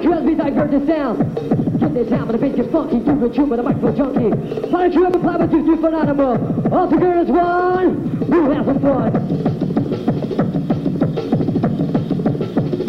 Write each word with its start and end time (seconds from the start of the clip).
Crew 0.00 0.12
as 0.12 0.22
we 0.22 0.34
divert 0.34 0.70
the 0.70 0.86
sound. 0.86 1.34
Get 1.80 1.94
this 1.94 2.12
out, 2.12 2.26
but 2.26 2.32
the 2.32 2.38
bass 2.38 2.54
gets 2.54 2.70
funky. 2.70 3.00
Do 3.00 3.18
the 3.18 3.28
tune 3.34 3.48
with 3.48 3.58
a 3.58 3.62
microphone 3.62 3.96
junkie. 3.96 4.30
Why 4.68 4.82
don't 4.82 4.92
you 4.92 5.06
ever 5.06 5.18
play 5.18 5.36
with 5.36 5.50
two 5.50 5.66
different 5.66 5.94
animal. 5.96 6.72
All 6.72 6.88
together 6.88 7.18
as 7.18 7.28
one. 7.28 8.28
We'll 8.28 8.54
have 8.54 8.66
some 8.66 8.80
fun. 8.80 9.12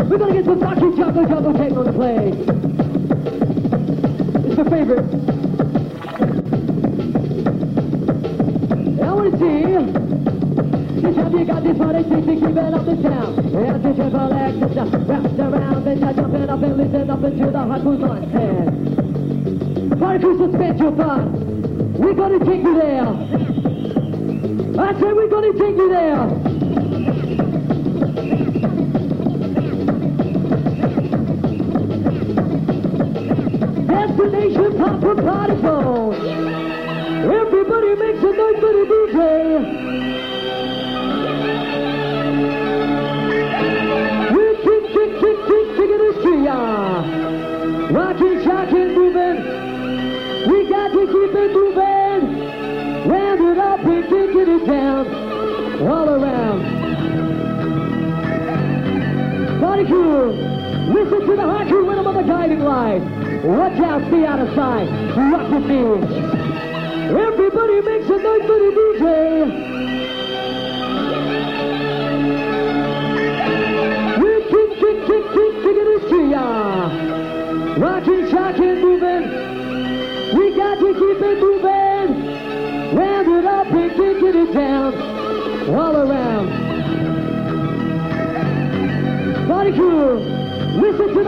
We're 0.10 0.18
gonna 0.18 0.34
get 0.34 0.46
some 0.46 0.60
funky 0.60 0.98
jungle 0.98 1.26
jungle 1.26 1.54
techno 1.54 1.84
the 1.84 1.94
play. 1.94 2.34
It's 4.46 4.58
my 4.58 4.64
favorite. 4.70 5.06
I 9.02 9.14
wanna 9.14 9.38
see. 9.40 10.29
This 11.02 11.16
time 11.16 11.38
you 11.38 11.46
got 11.46 11.64
this 11.64 11.78
party 11.78 12.04
to 12.04 12.22
keep 12.22 12.44
it 12.44 12.74
up 12.74 12.86
the 12.86 13.02
sound. 13.02 13.40
As 13.40 13.82
the 13.82 13.94
triple 13.94 14.30
just 14.74 14.94
wrapped 15.08 15.40
around, 15.40 15.86
then 15.86 16.00
you're 16.00 16.14
jumping 16.14 16.50
up 16.50 16.62
and 16.62 16.78
listen 16.78 17.10
up 17.10 17.24
into 17.24 17.52
the 17.52 17.58
hot 17.58 17.82
food 17.84 18.04
on 18.04 18.30
head. 18.32 20.00
Party 20.00 20.20
crew, 20.20 20.38
suspend 20.38 20.80
your 20.80 20.92
thought. 20.96 21.32
We're 22.00 22.14
gonna 22.14 22.40
take 22.40 22.64
you 22.64 22.76
there. 22.76 23.08
I 24.80 24.94
said 25.00 25.16
we're 25.16 25.30
gonna 25.30 25.54
take 25.54 25.78
you 25.78 25.90
there. 25.90 26.28
Destination 33.88 34.78
Pop 34.78 35.00
for 35.02 35.16
Party 35.16 35.56
Phone. 35.62 36.14
Everybody 37.24 37.96
makes 37.96 38.24
a 38.24 38.32
noise 38.34 38.60
for 38.60 38.74
the 38.74 38.86
DJ. 38.90 40.39
Listen 61.10 61.28
to 61.28 61.36
the 61.36 61.42
hot 61.42 61.68
crew 61.68 61.90
rhythm 61.90 62.08
of 62.08 62.16
the 62.16 62.22
guiding 62.22 62.64
light. 62.64 63.02
Watch 63.44 63.80
out, 63.80 64.02
stay 64.08 64.26
out 64.26 64.40
of 64.40 64.54
sight. 64.56 64.88
Rock 65.18 65.52
with 65.52 65.66
me. 65.66 65.80
Everybody 67.10 67.82
makes 67.82 68.06
a 68.06 68.20
for 68.20 68.58
the 68.64 68.72
DJ. 68.78 69.14
We 74.22 74.32
kick, 74.50 74.70
kick, 74.80 74.98
kick, 75.08 75.26
kick, 75.34 75.54
kicking 75.64 75.90
it 75.96 76.10
to 76.10 76.20
ya. 76.30 76.46
Rockin', 77.78 78.30
shockin', 78.30 78.82
moving. 78.82 79.24
We 80.38 80.56
got 80.56 80.76
to 80.80 80.94
keep 80.94 81.22
it 81.22 81.40
moving. 81.40 82.10
Round 82.96 83.28
it 83.28 83.46
up 83.46 83.68
and 83.68 83.92
kicking 83.92 84.36
it 84.36 84.54
down. 84.54 84.94
All 85.76 85.96
around. 85.96 86.70
To 89.70 90.39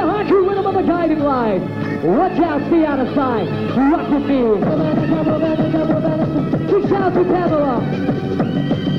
the 0.01 0.11
hot 0.11 0.27
crew 0.27 0.49
rhythm 0.49 0.65
of 0.65 0.73
the 0.73 0.81
guiding 0.81 1.19
light. 1.19 1.61
Watch 2.03 2.39
out, 2.39 2.61
stay 2.67 2.85
out 2.85 2.99
of 2.99 3.13
sight. 3.13 3.47
Rock 3.77 4.09
with 4.09 4.25
me. 4.25 4.43
We 6.73 6.87
shout 6.89 7.13
to 7.13 7.23
Pamela. 7.23 7.81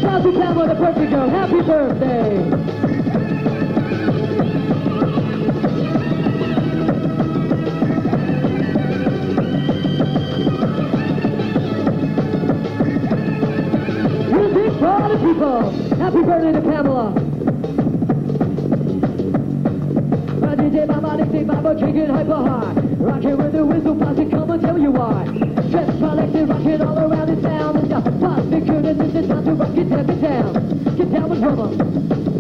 Shout 0.01 0.23
to 0.23 0.33
Pamela, 0.33 0.69
the 0.69 0.75
birthday 0.75 1.11
girl. 1.11 1.29
Happy 1.29 1.61
birthday. 1.63 2.83
Happy 15.99 16.23
birthday 16.23 16.53
to 16.53 16.61
Pamela. 16.61 17.22
Say 21.13 21.45
Mama, 21.45 21.75
drinking 21.75 22.07
hyper 22.09 22.35
high. 22.35 22.73
Rockin' 22.99 23.37
with 23.37 23.53
the 23.53 23.65
whistle 23.65 23.95
posse, 23.95 24.25
come 24.31 24.51
and 24.51 24.63
tell 24.63 24.79
you 24.79 24.91
why. 24.91 25.25
Dress 25.71 25.99
collected, 25.99 26.49
rockin' 26.49 26.81
all 26.81 26.99
around 26.99 27.29
the 27.29 27.43
sound. 27.43 27.79
And 27.79 27.91
the 28.53 28.61
curtains, 28.67 29.01
it's 29.01 29.13
the 29.13 29.27
time 29.29 29.45
to 29.45 29.53
rock 29.53 29.77
it, 29.77 29.89
tap 29.91 30.09
it 30.09 30.21
down. 30.23 30.97
Get 30.97 31.13
down 31.13 31.29
with 31.29 31.43
rhythm. 31.43 32.32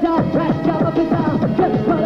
Double 0.00 0.18
S, 0.18 0.32
the 0.32 0.32
dot, 0.32 0.34
rest 0.34 0.64
down 0.64 0.86
up 0.86 0.96
and 0.96 1.10
down. 1.10 1.56
Just 1.56 1.99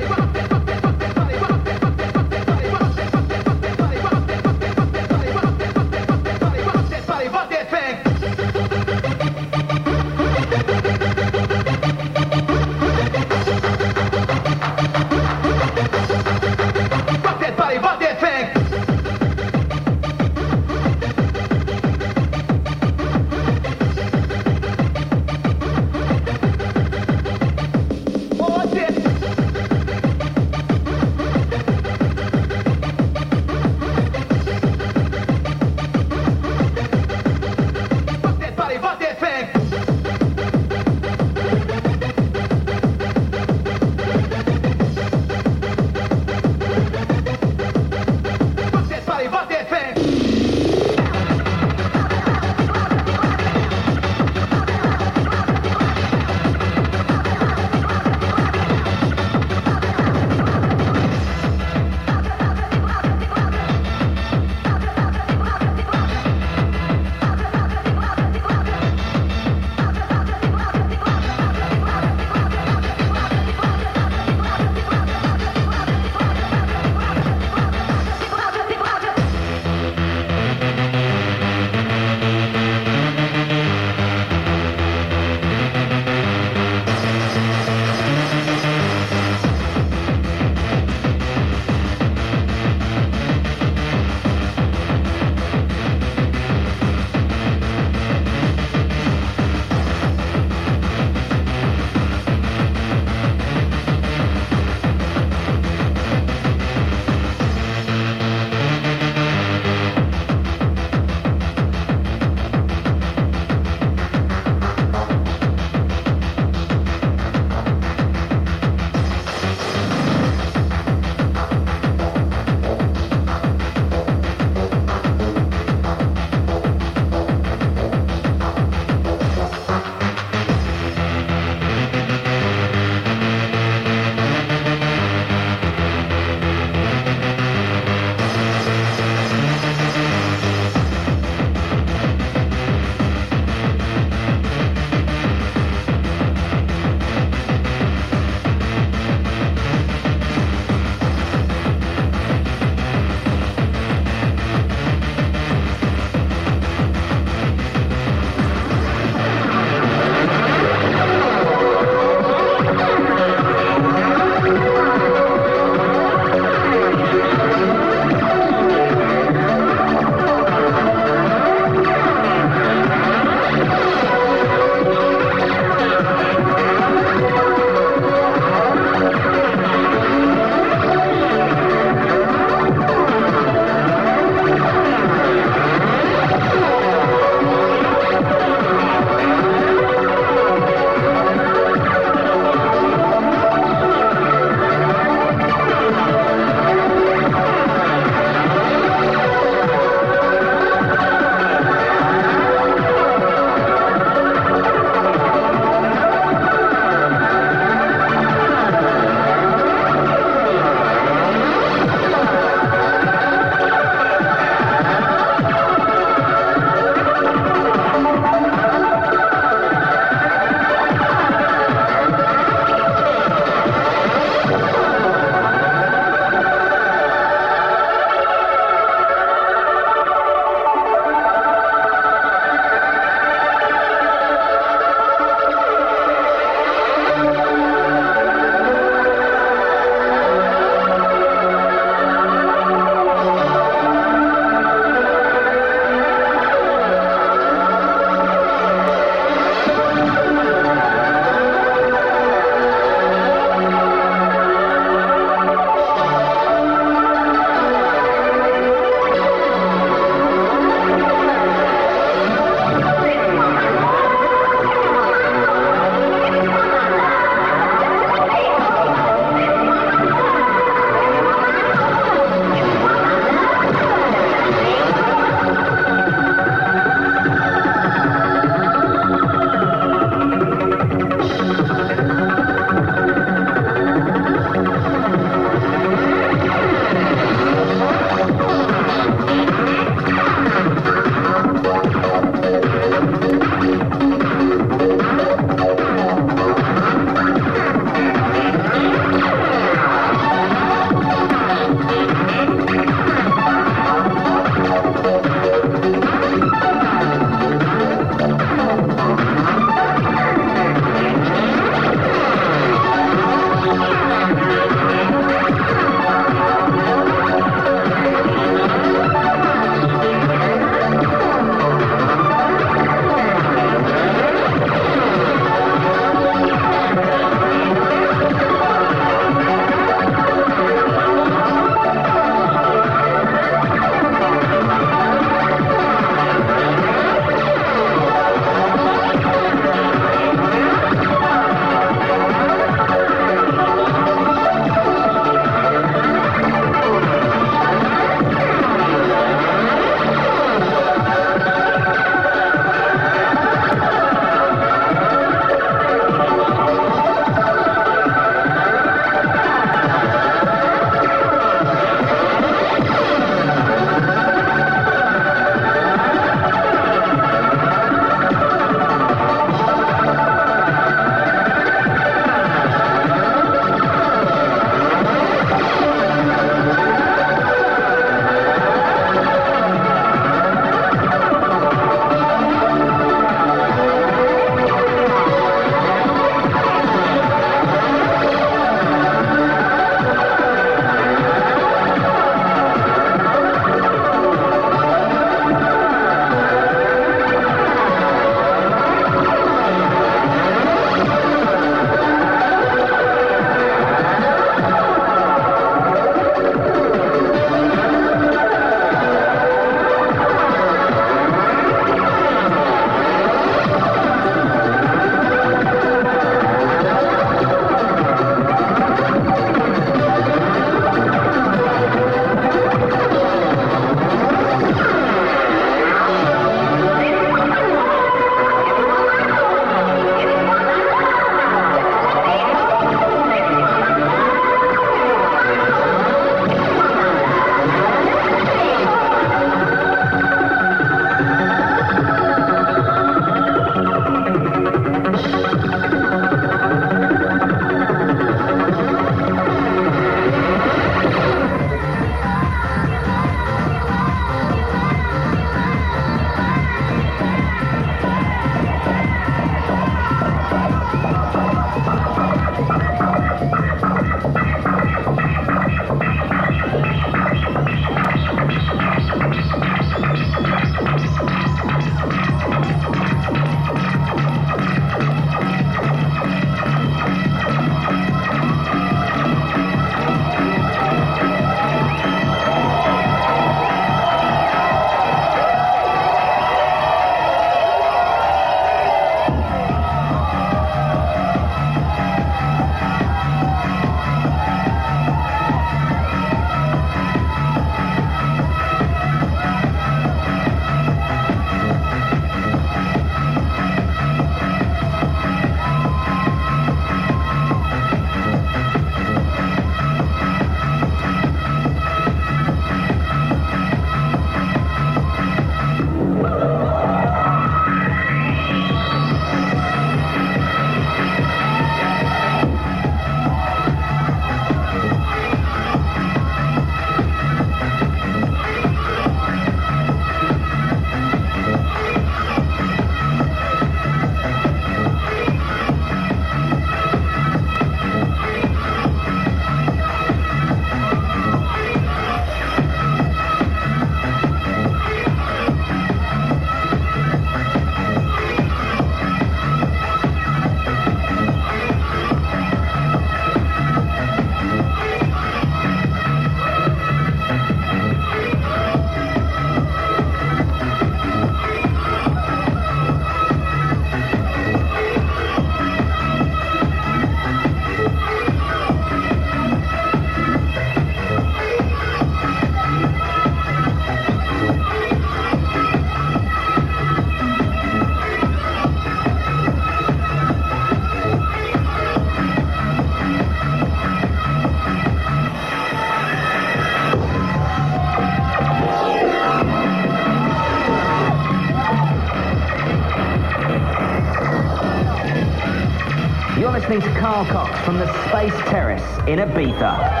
from 597.71 597.79
the 597.79 598.09
Space 598.09 598.49
Terrace 598.49 598.83
in 599.07 599.19
Ibiza. 599.19 600.00